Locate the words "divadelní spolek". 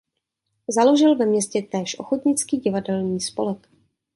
2.57-3.69